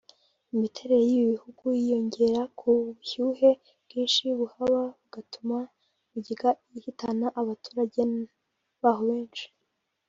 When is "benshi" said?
9.09-9.45